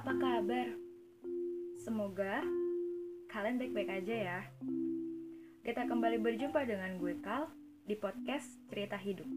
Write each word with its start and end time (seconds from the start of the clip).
Apa 0.00 0.16
kabar? 0.16 0.72
Semoga 1.76 2.40
kalian 3.28 3.60
baik-baik 3.60 4.00
aja 4.00 4.14
ya. 4.16 4.40
Kita 5.60 5.84
kembali 5.84 6.16
berjumpa 6.24 6.64
dengan 6.64 6.96
gue 6.96 7.20
Kal 7.20 7.52
di 7.84 8.00
podcast 8.00 8.48
Cerita 8.72 8.96
Hidup. 8.96 9.28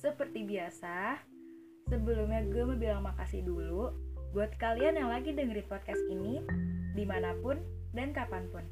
Seperti 0.00 0.48
biasa, 0.48 1.20
sebelumnya 1.92 2.48
gue 2.48 2.64
mau 2.64 2.80
bilang 2.80 3.04
makasih 3.04 3.44
dulu 3.44 3.92
buat 4.32 4.56
kalian 4.56 5.04
yang 5.04 5.12
lagi 5.12 5.36
dengerin 5.36 5.68
podcast 5.68 6.00
ini 6.08 6.40
di 6.96 7.04
mana 7.04 7.36
pun 7.44 7.60
dan 7.92 8.16
kapan 8.16 8.48
pun. 8.48 8.64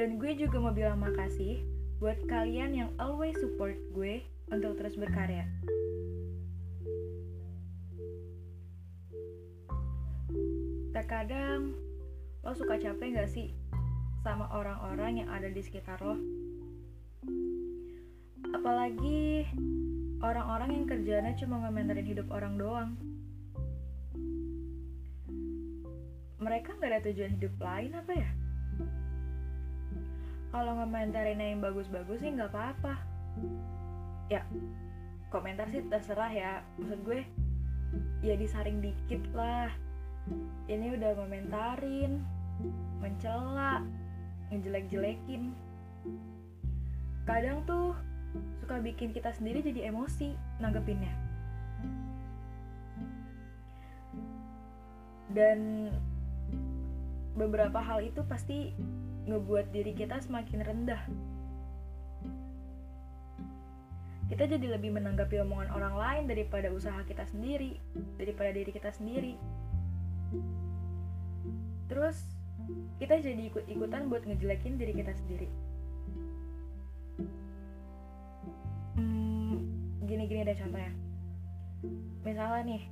Dan 0.00 0.16
gue 0.16 0.32
juga 0.40 0.64
mau 0.64 0.72
bilang 0.72 0.96
makasih 0.96 1.60
buat 2.00 2.16
kalian 2.24 2.72
yang 2.72 2.90
always 2.96 3.36
support 3.36 3.76
gue 3.92 4.24
untuk 4.48 4.80
terus 4.80 4.96
berkarya. 4.96 5.44
Terkadang 10.92 11.72
lo 12.44 12.52
suka 12.52 12.76
capek 12.76 13.16
gak 13.16 13.32
sih 13.32 13.48
sama 14.20 14.44
orang-orang 14.52 15.24
yang 15.24 15.28
ada 15.32 15.48
di 15.48 15.64
sekitar 15.64 15.96
lo? 16.04 16.20
Apalagi 18.52 19.48
orang-orang 20.20 20.76
yang 20.76 20.84
kerjanya 20.84 21.32
cuma 21.40 21.64
ngomentarin 21.64 22.04
hidup 22.04 22.28
orang 22.28 22.60
doang. 22.60 22.90
Mereka 26.36 26.76
gak 26.76 26.92
ada 26.92 27.00
tujuan 27.08 27.40
hidup 27.40 27.56
lain 27.56 27.96
apa 27.96 28.12
ya? 28.12 28.30
Kalau 30.52 30.76
ngomentarin 30.76 31.40
yang 31.40 31.64
bagus-bagus 31.64 32.20
sih 32.20 32.36
nggak 32.36 32.52
apa-apa. 32.52 33.00
Ya, 34.28 34.44
komentar 35.32 35.72
sih 35.72 35.80
terserah 35.88 36.28
ya. 36.28 36.60
Maksud 36.76 37.00
gue, 37.08 37.24
ya 38.20 38.36
disaring 38.36 38.84
dikit 38.84 39.24
lah 39.32 39.72
ini 40.70 40.94
udah 40.94 41.18
komentarin 41.18 42.22
mencela 43.02 43.82
ngejelek-jelekin. 44.52 45.50
Kadang 47.26 47.64
tuh 47.66 47.96
suka 48.62 48.78
bikin 48.78 49.10
kita 49.10 49.34
sendiri 49.34 49.64
jadi 49.64 49.90
emosi 49.90 50.34
nanggepinnya. 50.62 51.14
Dan 55.32 55.88
beberapa 57.32 57.80
hal 57.80 58.04
itu 58.04 58.20
pasti 58.28 58.76
ngebuat 59.24 59.72
diri 59.72 59.96
kita 59.96 60.20
semakin 60.20 60.60
rendah. 60.60 61.02
Kita 64.28 64.48
jadi 64.48 64.76
lebih 64.76 64.96
menanggapi 64.96 65.40
omongan 65.44 65.68
orang 65.76 65.94
lain 65.96 66.24
daripada 66.24 66.72
usaha 66.72 67.04
kita 67.04 67.28
sendiri 67.28 67.76
daripada 68.16 68.48
diri 68.48 68.72
kita 68.72 68.88
sendiri 68.88 69.36
terus 71.90 72.24
kita 73.02 73.18
jadi 73.18 73.50
ikut-ikutan 73.50 74.06
buat 74.06 74.22
ngejelekin 74.22 74.78
diri 74.78 74.92
kita 74.94 75.12
sendiri. 75.12 75.48
Hmm, 78.94 79.66
gini-gini 80.06 80.46
deh 80.46 80.56
contohnya. 80.56 80.92
Misalnya 82.22 82.60
nih 82.62 82.82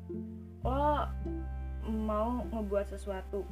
lo 0.67 1.07
mau 1.87 2.45
ngebuat 2.51 2.93
sesuatu 2.93 3.47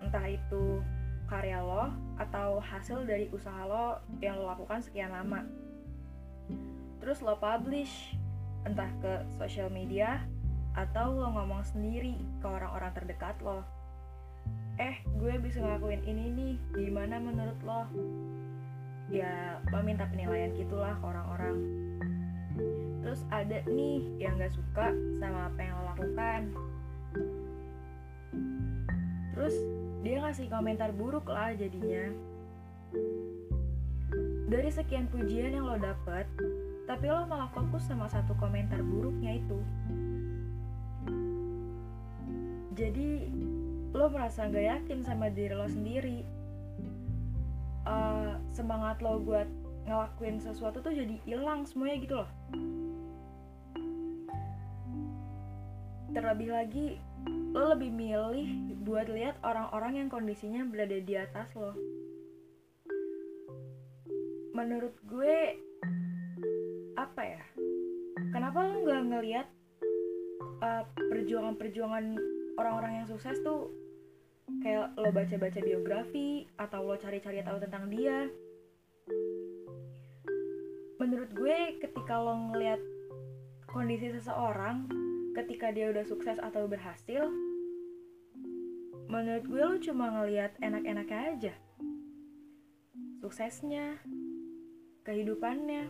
entah 0.00 0.24
itu 0.30 0.80
karya 1.26 1.58
lo 1.58 1.90
atau 2.22 2.62
hasil 2.62 3.02
dari 3.02 3.26
usaha 3.34 3.66
lo 3.66 3.98
yang 4.22 4.38
lo 4.38 4.54
lakukan 4.54 4.78
sekian 4.78 5.10
lama. 5.10 5.42
Terus 7.02 7.18
lo 7.20 7.34
publish 7.36 8.14
entah 8.62 8.90
ke 9.02 9.26
social 9.38 9.70
media 9.70 10.22
atau 10.76 11.16
lo 11.16 11.32
ngomong 11.32 11.64
sendiri 11.64 12.20
ke 12.44 12.46
orang-orang 12.46 12.92
terdekat 12.92 13.34
lo. 13.40 13.64
Eh 14.76 15.00
gue 15.16 15.40
bisa 15.40 15.64
ngelakuin 15.64 16.04
ini 16.04 16.24
nih 16.36 16.54
gimana 16.76 17.16
menurut 17.16 17.56
lo? 17.64 17.88
Ya 19.08 19.56
lo 19.72 19.80
minta 19.80 20.04
penilaian 20.04 20.52
gitulah 20.52 20.92
ke 21.00 21.04
orang-orang. 21.08 21.56
Terus 23.00 23.24
ada 23.32 23.64
nih 23.64 24.04
yang 24.20 24.36
gak 24.36 24.52
suka 24.52 24.92
sama 25.16 25.48
apa 25.48 25.60
yang 25.64 25.74
lo 25.80 25.84
lakukan. 25.96 26.40
Terus 29.32 29.56
dia 30.04 30.16
ngasih 30.20 30.52
komentar 30.52 30.92
buruk 30.92 31.24
lah 31.24 31.56
jadinya. 31.56 32.12
Dari 34.46 34.70
sekian 34.70 35.08
pujian 35.08 35.56
yang 35.56 35.64
lo 35.64 35.80
dapet 35.80 36.28
tapi 36.86 37.10
lo 37.10 37.26
malah 37.26 37.50
fokus 37.50 37.82
sama 37.82 38.06
satu 38.06 38.30
komentar 38.38 38.78
buruknya 38.78 39.42
itu 39.42 39.58
jadi 42.76 43.24
lo 43.96 44.12
merasa 44.12 44.52
gak 44.52 44.60
yakin 44.84 45.00
sama 45.00 45.32
diri 45.32 45.56
lo 45.56 45.64
sendiri. 45.64 46.20
Uh, 47.88 48.36
semangat 48.52 49.00
lo 49.00 49.16
buat 49.16 49.48
ngelakuin 49.88 50.42
sesuatu 50.42 50.84
tuh 50.84 50.92
jadi 50.92 51.16
hilang 51.24 51.64
semuanya 51.64 51.96
gitu 52.04 52.14
loh. 52.20 52.30
Terlebih 56.12 56.52
lagi 56.52 56.86
lo 57.56 57.72
lebih 57.72 57.88
milih 57.88 58.48
buat 58.84 59.08
lihat 59.08 59.40
orang-orang 59.40 60.04
yang 60.04 60.08
kondisinya 60.12 60.60
berada 60.68 61.00
di 61.00 61.14
atas 61.16 61.48
lo. 61.56 61.72
Menurut 64.52 64.92
gue 65.08 65.56
apa 67.00 67.22
ya? 67.24 67.42
Kenapa 68.34 68.68
lo 68.68 68.84
nggak 68.84 69.02
ngelihat 69.08 69.46
uh, 70.60 70.82
perjuangan-perjuangan 71.08 72.36
orang-orang 72.56 73.02
yang 73.02 73.06
sukses 73.08 73.38
tuh 73.44 73.72
kayak 74.62 74.94
lo 74.96 75.10
baca-baca 75.10 75.60
biografi 75.60 76.48
atau 76.56 76.80
lo 76.86 76.96
cari-cari 76.96 77.44
tahu 77.44 77.58
tentang 77.62 77.88
dia. 77.92 78.28
Menurut 80.96 81.30
gue 81.36 81.78
ketika 81.78 82.18
lo 82.18 82.34
ngeliat 82.52 82.80
kondisi 83.68 84.08
seseorang 84.10 84.88
ketika 85.36 85.68
dia 85.68 85.92
udah 85.92 86.04
sukses 86.08 86.40
atau 86.40 86.64
berhasil 86.64 87.28
menurut 89.06 89.44
gue 89.46 89.62
lo 89.62 89.76
cuma 89.78 90.10
ngeliat 90.10 90.56
enak-enaknya 90.58 91.20
aja. 91.36 91.54
Suksesnya 93.22 94.02
kehidupannya. 95.06 95.88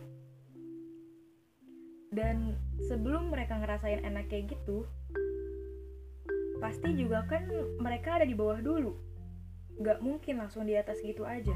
Dan 2.07 2.55
sebelum 2.87 3.33
mereka 3.33 3.59
ngerasain 3.59 4.05
enak 4.05 4.31
kayak 4.31 4.55
gitu 4.55 4.87
pasti 6.57 6.93
juga 6.97 7.25
kan 7.29 7.45
mereka 7.77 8.17
ada 8.17 8.25
di 8.25 8.33
bawah 8.33 8.59
dulu. 8.61 8.93
Gak 9.81 10.01
mungkin 10.01 10.41
langsung 10.41 10.65
di 10.65 10.73
atas 10.73 10.97
gitu 11.05 11.23
aja. 11.23 11.53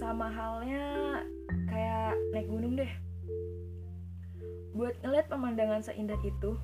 Sama 0.00 0.32
halnya 0.32 1.20
kayak 1.68 2.16
naik 2.32 2.48
gunung 2.48 2.76
deh. 2.76 2.92
Buat 4.72 4.96
ngeliat 5.04 5.26
pemandangan 5.28 5.82
seindah 5.84 6.18
itu 6.24 6.56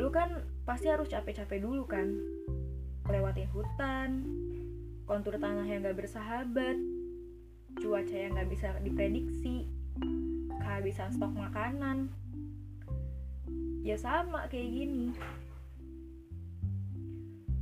lu 0.00 0.08
kan 0.10 0.42
pasti 0.64 0.90
harus 0.90 1.06
capek-capek 1.06 1.62
dulu 1.62 1.86
kan. 1.86 2.10
Lewatin 3.10 3.50
hutan 3.50 4.10
kontur 5.10 5.34
tanah 5.42 5.66
yang 5.66 5.82
gak 5.82 5.98
bersahabat 5.98 6.78
cuaca 7.82 8.14
yang 8.14 8.38
gak 8.38 8.46
bisa 8.46 8.70
diprediksi 8.86 9.66
kehabisan 10.62 11.10
stok 11.10 11.34
makanan 11.34 12.14
ya 13.90 13.98
sama 13.98 14.46
kayak 14.46 14.70
gini. 14.70 15.10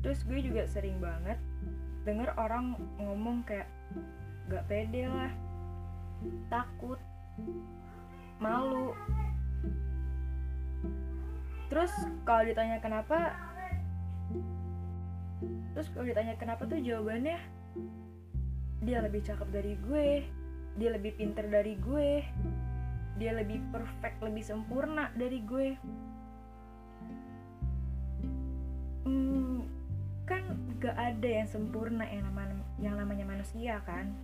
Terus 0.05 0.21
gue 0.29 0.39
juga 0.45 0.69
sering 0.69 1.01
banget 1.01 1.41
denger 2.05 2.37
orang 2.37 2.77
ngomong 3.01 3.45
kayak 3.49 3.69
gak 4.53 4.65
pede 4.69 5.09
lah 5.09 5.33
takut 6.53 7.01
malu. 8.37 8.93
Terus 11.69 11.93
kalau 12.29 12.45
ditanya 12.45 12.81
kenapa 12.81 13.33
terus 15.73 15.89
kalau 15.95 16.11
ditanya 16.11 16.35
kenapa 16.35 16.67
tuh 16.67 16.81
jawabannya 16.83 17.39
dia 18.83 18.99
lebih 18.99 19.23
cakep 19.23 19.49
dari 19.55 19.79
gue 19.79 20.27
dia 20.75 20.91
lebih 20.91 21.15
pinter 21.15 21.47
dari 21.47 21.79
gue 21.79 22.27
dia 23.19 23.31
lebih 23.35 23.63
perfect 23.71 24.19
lebih 24.23 24.43
sempurna 24.43 25.11
dari 25.15 25.39
gue 25.43 25.79
gak 30.79 30.95
ada 30.95 31.29
yang 31.29 31.49
sempurna 31.51 32.07
yang 32.07 32.23
namanya 32.31 32.57
yang 32.79 32.95
namanya 32.95 33.25
manusia 33.27 33.83
kan? 33.83 34.15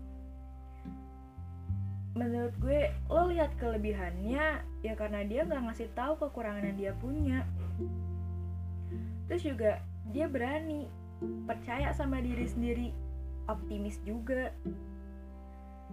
Menurut 2.14 2.54
gue 2.62 2.94
lo 3.10 3.26
lihat 3.26 3.58
kelebihannya 3.58 4.62
ya 4.86 4.92
karena 4.94 5.26
dia 5.26 5.42
nggak 5.42 5.66
ngasih 5.66 5.90
tahu 5.98 6.14
kekurangan 6.22 6.70
yang 6.70 6.78
dia 6.78 6.92
punya. 7.02 7.42
Terus 9.26 9.42
juga 9.42 9.82
dia 10.14 10.30
berani 10.30 10.86
percaya 11.48 11.90
sama 11.90 12.22
diri 12.22 12.46
sendiri 12.46 12.88
optimis 13.50 13.98
juga. 14.06 14.54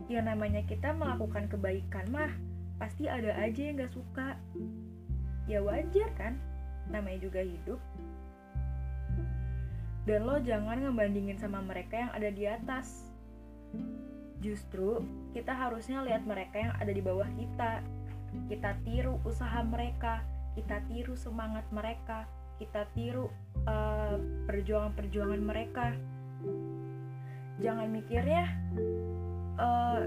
Yang 0.06 0.25
namanya 0.30 0.62
kita 0.69 0.94
melakukan 0.94 1.50
kebaikan 1.50 2.06
mah 2.13 2.31
pasti 2.78 3.10
ada 3.10 3.34
aja 3.38 3.62
yang 3.62 3.81
gak 3.81 3.94
suka. 3.94 4.38
Ya 5.50 5.62
wajar 5.62 6.10
kan? 6.18 6.38
Namanya 6.94 7.25
juga 7.25 7.42
hidup 7.42 7.81
dan 10.06 10.25
lo 10.25 10.42
jangan 10.42 10.81
ngebandingin 10.81 11.38
sama 11.38 11.62
mereka 11.62 11.98
yang 12.07 12.12
ada 12.13 12.30
di 12.33 12.44
atas. 12.50 13.06
Justru 14.42 15.06
kita 15.38 15.53
harusnya 15.53 16.01
lihat 16.01 16.25
mereka 16.25 16.57
yang 16.57 16.74
ada 16.77 16.89
di 16.89 17.01
bawah 17.01 17.30
kita. 17.38 17.86
Kita 18.50 18.74
tiru 18.88 19.19
usaha 19.27 19.62
mereka 19.62 20.24
kita 20.51 20.83
tiru 20.92 21.15
semangat 21.15 21.63
mereka 21.71 22.27
kita 22.62 22.86
tiru 22.94 23.25
uh, 23.65 24.21
perjuangan-perjuangan 24.45 25.42
mereka. 25.42 25.98
Jangan 27.57 27.89
mikirnya 27.89 28.53
uh, 29.57 30.06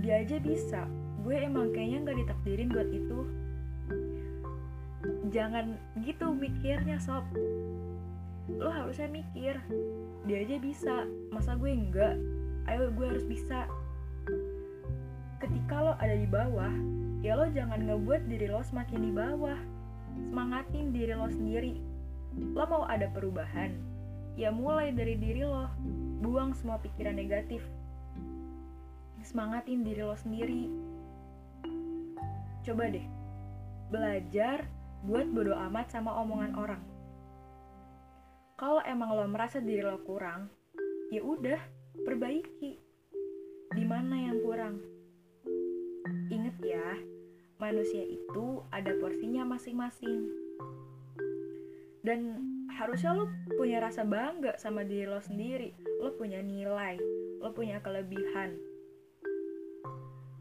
dia 0.00 0.24
aja 0.24 0.40
bisa. 0.40 0.88
Gue 1.20 1.36
emang 1.36 1.68
kayaknya 1.76 2.08
nggak 2.08 2.18
ditakdirin 2.24 2.72
buat 2.72 2.88
itu. 2.88 3.20
Jangan 5.28 5.76
gitu 6.00 6.32
mikirnya 6.32 6.96
sob 6.96 7.28
lo 8.58 8.70
harusnya 8.72 9.06
mikir 9.06 9.54
dia 10.26 10.38
aja 10.44 10.56
bisa 10.60 10.94
masa 11.32 11.56
gue 11.56 11.70
enggak? 11.70 12.16
Ayo 12.68 12.92
gue 12.92 13.06
harus 13.06 13.24
bisa. 13.24 13.64
Ketika 15.40 15.80
lo 15.80 15.92
ada 15.96 16.12
di 16.12 16.28
bawah 16.28 16.72
ya 17.24 17.36
lo 17.36 17.48
jangan 17.48 17.84
ngebuat 17.88 18.28
diri 18.28 18.50
lo 18.50 18.60
semakin 18.60 19.00
di 19.00 19.12
bawah. 19.12 19.58
Semangatin 20.28 20.92
diri 20.92 21.14
lo 21.16 21.28
sendiri. 21.30 21.80
Lo 22.52 22.64
mau 22.68 22.84
ada 22.84 23.08
perubahan 23.08 23.72
ya 24.36 24.52
mulai 24.52 24.92
dari 24.92 25.16
diri 25.16 25.46
lo. 25.46 25.70
Buang 26.20 26.52
semua 26.52 26.76
pikiran 26.82 27.16
negatif. 27.16 27.64
Semangatin 29.24 29.84
diri 29.84 30.02
lo 30.04 30.16
sendiri. 30.16 30.68
Coba 32.60 32.92
deh 32.92 33.06
belajar 33.90 34.68
buat 35.02 35.26
bodo 35.32 35.56
amat 35.56 35.90
sama 35.90 36.14
omongan 36.22 36.54
orang 36.54 36.82
kalau 38.60 38.84
emang 38.84 39.16
lo 39.16 39.24
merasa 39.24 39.56
diri 39.56 39.80
lo 39.80 39.96
kurang 40.04 40.52
ya 41.08 41.24
udah 41.24 41.56
perbaiki. 42.04 42.76
Di 43.72 43.84
mana 43.88 44.28
yang 44.28 44.44
kurang? 44.44 44.84
Inget 46.28 46.60
ya 46.60 47.00
manusia 47.56 48.04
itu 48.04 48.60
ada 48.68 48.92
porsinya 49.00 49.48
masing-masing. 49.48 50.28
Dan 52.04 52.20
harusnya 52.76 53.16
lo 53.16 53.32
punya 53.56 53.80
rasa 53.80 54.04
bangga 54.04 54.60
sama 54.60 54.84
diri 54.84 55.08
lo 55.08 55.24
sendiri. 55.24 55.72
Lo 56.04 56.12
punya 56.20 56.44
nilai 56.44 57.00
lo 57.40 57.56
punya 57.56 57.80
kelebihan. 57.80 58.60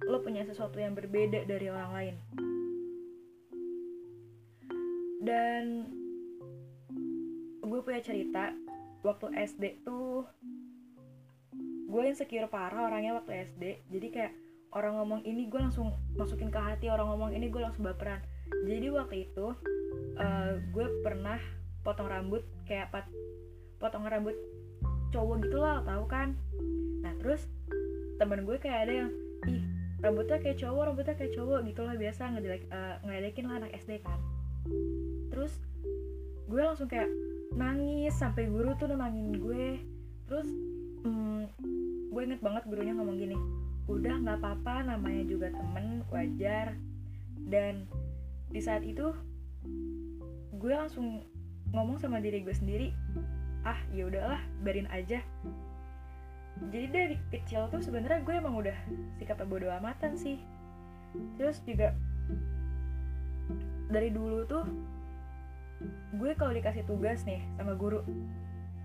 Lo 0.04 0.20
punya 0.20 0.44
sesuatu 0.44 0.76
yang 0.76 0.92
berbeda 0.92 1.48
dari 1.48 1.72
orang 1.72 1.92
lain. 1.96 2.16
Dan 5.24 5.64
gue 7.80 7.88
punya 7.96 8.04
cerita. 8.04 8.52
Waktu 9.08 9.32
SD 9.40 9.88
tuh 9.88 10.28
gue 11.88 12.04
insecure 12.04 12.52
parah 12.52 12.92
orangnya 12.92 13.16
waktu 13.16 13.48
SD 13.48 13.88
jadi 13.88 14.08
kayak 14.12 14.34
orang 14.76 15.00
ngomong 15.00 15.24
ini 15.24 15.48
gue 15.48 15.58
langsung 15.58 15.96
masukin 16.14 16.52
ke 16.52 16.60
hati 16.60 16.92
orang 16.92 17.08
ngomong 17.08 17.32
ini 17.32 17.48
gue 17.48 17.64
langsung 17.64 17.88
baperan. 17.88 18.20
Jadi 18.68 18.92
waktu 18.92 19.32
itu 19.32 19.56
uh, 20.20 20.52
gue 20.60 20.86
pernah 21.08 21.40
potong 21.88 22.12
rambut 22.12 22.44
kayak 22.68 22.92
pat 22.92 23.08
potong 23.80 24.04
rambut 24.04 24.36
cowok 25.16 25.48
gitu 25.48 25.64
lah 25.64 25.80
tahu 25.88 26.04
kan? 26.12 26.36
Nah 27.00 27.16
terus 27.24 27.48
temen 28.20 28.44
gue 28.44 28.60
kayak 28.60 28.92
ada 28.92 28.94
yang 29.08 29.10
ih 29.48 29.64
rambutnya 30.04 30.36
kayak 30.44 30.60
cowok 30.60 30.92
rambutnya 30.92 31.16
kayak 31.16 31.32
cowok 31.32 31.64
gitu 31.64 31.82
lah 31.88 31.96
biasa 31.96 32.36
ngedelek 32.36 32.68
uh, 32.76 33.00
ngeledekin 33.08 33.48
lah 33.48 33.64
anak 33.64 33.72
SD 33.80 34.04
kan 34.04 34.20
gue 36.50 36.62
langsung 36.66 36.90
kayak 36.90 37.08
nangis 37.54 38.18
sampai 38.18 38.50
guru 38.50 38.74
tuh 38.76 38.90
nangin 38.90 39.38
gue. 39.38 39.78
Terus 40.26 40.50
hmm, 41.06 41.46
gue 42.10 42.22
inget 42.26 42.42
banget 42.42 42.66
gurunya 42.66 42.98
ngomong 42.98 43.18
gini 43.22 43.38
udah 43.90 44.22
nggak 44.22 44.38
apa-apa 44.42 44.86
namanya 44.90 45.24
juga 45.30 45.54
temen 45.54 46.02
wajar. 46.10 46.74
Dan 47.46 47.86
di 48.50 48.62
saat 48.62 48.82
itu 48.82 49.14
gue 50.58 50.74
langsung 50.74 51.22
ngomong 51.70 52.02
sama 52.02 52.18
diri 52.18 52.42
gue 52.42 52.54
sendiri 52.54 52.90
ah 53.62 53.78
ya 53.94 54.10
udahlah 54.10 54.42
biarin 54.66 54.90
aja. 54.90 55.22
Jadi 56.74 56.86
dari 56.92 57.16
kecil 57.32 57.72
tuh 57.72 57.80
sebenarnya 57.80 58.26
gue 58.26 58.36
emang 58.36 58.58
udah 58.58 58.76
sikapnya 59.22 59.48
bodo 59.48 59.70
amatan 59.70 60.18
sih. 60.18 60.42
Terus 61.38 61.62
juga 61.64 61.94
dari 63.90 64.14
dulu 64.14 64.46
tuh 64.46 64.66
gue 66.20 66.32
kalau 66.36 66.52
dikasih 66.52 66.84
tugas 66.84 67.24
nih 67.24 67.40
sama 67.56 67.76
guru 67.76 68.04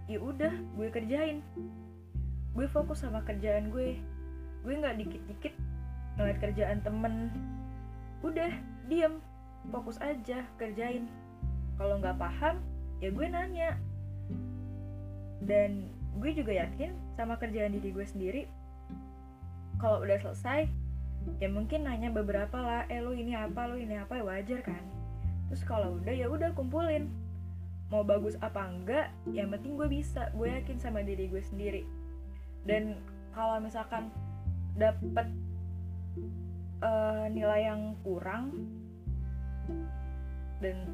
ya 0.05 0.21
udah 0.21 0.53
gue 0.77 0.89
kerjain. 0.93 1.41
Gue 2.55 2.67
fokus 2.71 3.03
sama 3.03 3.25
kerjaan 3.25 3.73
gue. 3.73 3.99
Gue 4.63 4.75
nggak 4.79 5.01
dikit-dikit 5.01 5.55
ngeliat 6.21 6.39
kerjaan 6.39 6.79
temen. 6.85 7.33
Udah 8.23 8.53
diem. 8.87 9.19
Fokus 9.73 9.97
aja 9.99 10.45
kerjain. 10.61 11.09
Kalau 11.81 11.99
nggak 11.99 12.21
paham 12.21 12.61
ya 13.01 13.09
gue 13.11 13.27
nanya. 13.27 13.71
Dan 15.43 15.91
gue 16.21 16.31
juga 16.31 16.55
yakin 16.55 16.95
sama 17.19 17.41
kerjaan 17.41 17.75
diri 17.75 17.91
gue 17.91 18.07
sendiri. 18.07 18.43
Kalau 19.81 20.05
udah 20.05 20.21
selesai 20.21 20.71
ya 21.41 21.49
mungkin 21.49 21.89
nanya 21.89 22.13
beberapa 22.13 22.61
lah 22.61 22.85
eh 22.93 23.01
lo 23.01 23.17
ini 23.17 23.35
apa? 23.35 23.67
Lo 23.67 23.81
ini 23.81 23.99
apa? 23.99 24.21
Ya 24.21 24.25
wajar 24.25 24.61
kan 24.63 24.94
terus 25.55 25.71
kalau 25.71 26.03
udah 26.03 26.11
ya 26.11 26.27
udah 26.27 26.51
kumpulin. 26.59 27.07
Mau 27.87 28.03
bagus 28.03 28.35
apa 28.43 28.67
enggak 28.67 29.15
yang 29.31 29.55
penting 29.55 29.79
gue 29.79 29.87
bisa. 29.87 30.27
Gue 30.35 30.51
yakin 30.51 30.83
sama 30.83 30.99
diri 31.07 31.31
gue 31.31 31.39
sendiri. 31.39 31.87
Dan 32.67 32.99
kalau 33.31 33.63
misalkan 33.63 34.11
dapet 34.75 35.31
uh, 36.83 37.31
nilai 37.31 37.71
yang 37.71 37.95
kurang 38.03 38.67
dan 40.59 40.91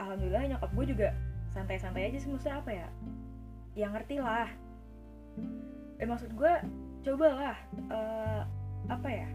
alhamdulillah 0.00 0.56
nyokap 0.56 0.72
gue 0.72 0.86
juga 0.96 1.08
santai-santai 1.52 2.08
aja 2.08 2.24
sih. 2.24 2.32
Maksudnya 2.32 2.56
apa 2.56 2.72
ya? 2.72 2.88
Yang 3.76 3.90
ngerti 4.00 4.16
lah. 4.16 4.48
Eh 6.00 6.08
maksud 6.08 6.32
gue 6.32 6.54
cobalah 7.04 7.60
uh, 7.92 8.48
apa 8.88 9.08
ya? 9.12 9.28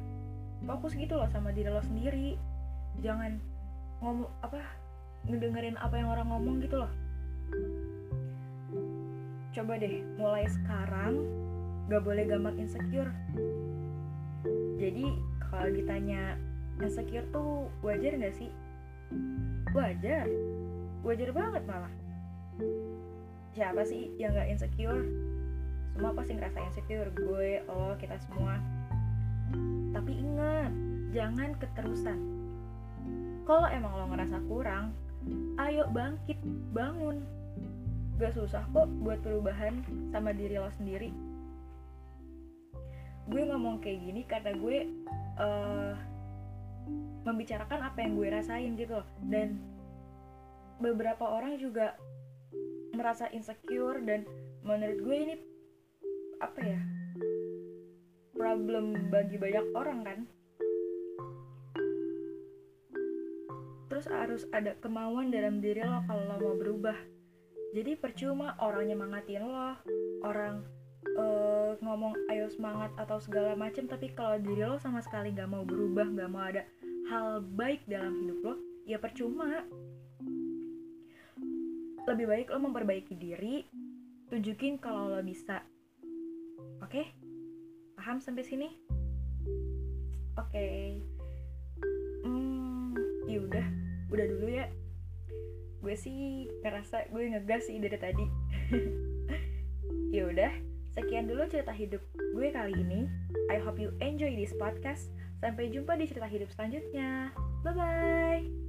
Fokus 0.65 0.97
gitu 0.97 1.21
loh 1.21 1.29
sama 1.29 1.53
diri 1.53 1.69
lo 1.69 1.85
sendiri. 1.85 2.33
Jangan 3.05 3.53
ngomong 4.03 4.29
apa 4.43 4.59
ngedengerin 5.25 5.77
apa 5.81 5.95
yang 5.97 6.09
orang 6.11 6.27
ngomong 6.29 6.55
gitu 6.61 6.77
loh. 6.77 6.91
Coba 9.55 9.79
deh 9.79 10.03
mulai 10.19 10.45
sekarang 10.51 11.23
gak 11.87 12.03
boleh 12.03 12.27
gampang 12.27 12.59
insecure. 12.59 13.09
Jadi 14.75 15.15
kalau 15.39 15.71
ditanya 15.71 16.35
insecure 16.83 17.25
tuh 17.31 17.71
wajar 17.81 18.19
gak 18.19 18.35
sih? 18.35 18.51
Wajar. 19.71 20.27
Wajar 21.05 21.29
banget 21.31 21.63
malah. 21.63 21.93
Siapa 23.55 23.87
sih 23.87 24.11
yang 24.19 24.35
gak 24.35 24.51
insecure? 24.51 25.07
Semua 25.95 26.11
pasti 26.11 26.35
ngerasa 26.35 26.59
insecure. 26.59 27.09
Gue 27.15 27.63
lo 27.71 27.95
kita 27.95 28.19
semua. 28.19 28.59
Tapi 29.95 30.11
ingat 30.11 30.71
jangan 31.15 31.55
keterusan 31.55 32.34
kalau 33.45 33.69
emang 33.69 33.93
lo 33.93 34.05
ngerasa 34.09 34.37
kurang 34.49 34.91
ayo 35.61 35.85
bangkit 35.89 36.37
bangun. 36.73 37.21
Gak 38.15 38.33
susah 38.33 38.63
kok 38.71 38.87
buat 39.03 39.19
perubahan 39.21 39.85
sama 40.09 40.33
diri 40.33 40.57
lo 40.57 40.71
sendiri. 40.73 41.13
Gue 43.25 43.41
ngomong 43.45 43.81
kayak 43.81 43.99
gini 44.05 44.21
karena 44.25 44.53
gue 44.53 44.77
uh, 45.41 45.93
membicarakan 47.25 47.89
apa 47.89 47.97
yang 48.05 48.13
gue 48.17 48.27
rasain 48.29 48.71
gitu. 48.77 49.01
Loh 49.01 49.07
dan 49.29 49.57
beberapa 50.79 51.25
orang 51.25 51.57
juga 51.57 51.95
merasa 52.95 53.27
insecure 53.31 53.99
dan 54.03 54.23
menurut 54.63 54.99
gue 55.03 55.17
ini 55.17 55.35
apa 56.39 56.59
ya 56.63 56.81
problem 58.35 59.07
bagi 59.07 59.39
banyak 59.39 59.65
orang 59.71 59.99
kan 60.03 60.19
terus 63.95 64.11
harus 64.11 64.43
ada 64.51 64.75
kemauan 64.83 65.31
dalam 65.31 65.63
diri 65.63 65.79
lo 65.79 66.03
kalau 66.03 66.27
lo 66.27 66.35
mau 66.35 66.55
berubah. 66.59 66.99
Jadi 67.71 67.95
percuma 67.95 68.51
orang 68.59 68.91
nyemangatin 68.91 69.47
lo 69.47 69.71
orang 70.19 70.67
uh, 71.15 71.79
ngomong 71.79 72.11
ayo 72.27 72.51
semangat 72.51 72.91
atau 72.99 73.23
segala 73.23 73.55
macam 73.55 73.87
tapi 73.87 74.11
kalau 74.11 74.35
diri 74.35 74.67
lo 74.67 74.75
sama 74.83 74.99
sekali 74.99 75.31
nggak 75.31 75.47
mau 75.47 75.63
berubah 75.63 76.11
nggak 76.11 76.27
mau 76.27 76.43
ada 76.43 76.67
hal 77.07 77.39
baik 77.55 77.87
dalam 77.87 78.19
hidup 78.19 78.43
lo 78.43 78.55
ya 78.83 78.99
percuma. 78.99 79.63
Lebih 82.03 82.27
baik 82.27 82.51
lo 82.51 82.67
memperbaiki 82.67 83.15
diri 83.15 83.63
tunjukin 84.27 84.75
kalau 84.75 85.07
lo 85.07 85.23
bisa. 85.23 85.63
Oke? 86.83 86.99
Okay? 86.99 87.05
paham 87.95 88.19
sampai 88.19 88.43
sini? 88.43 88.75
Oke. 90.35 90.51
Okay. 90.51 90.83
hmm, 92.27 92.91
yaudah 93.31 93.84
udah 94.09 94.25
dulu 94.25 94.47
ya. 94.49 94.67
Gue 95.81 95.95
sih 95.97 96.49
ngerasa 96.65 97.13
gue 97.13 97.23
ngegas 97.35 97.69
sih 97.69 97.77
dari 97.79 97.97
tadi. 97.99 98.25
Ya 100.15 100.31
udah 100.31 100.47
sekian 100.95 101.27
dulu 101.27 101.43
cerita 101.51 101.75
hidup 101.75 101.99
gue 102.15 102.47
kali 102.55 102.71
ini. 102.71 103.03
I 103.51 103.59
hope 103.59 103.75
you 103.75 103.91
enjoy 103.99 104.31
this 104.31 104.55
podcast. 104.55 105.11
Sampai 105.43 105.67
jumpa 105.69 105.99
di 105.99 106.07
cerita 106.07 106.25
hidup 106.25 106.47
selanjutnya. 106.55 107.35
Bye 107.67 107.75
bye 107.75 108.64